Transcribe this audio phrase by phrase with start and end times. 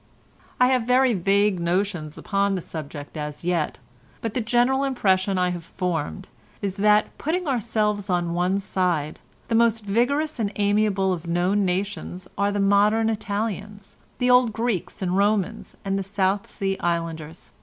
[0.59, 3.77] "I have very vague notions upon the subject as yet,
[4.19, 6.27] but the general impression I have formed
[6.59, 12.27] is that, putting ourselves on one side, the most vigorous and amiable of known nations
[12.35, 17.51] are the modern Italians, the old Greeks and Romans, and the South Sea Islanders.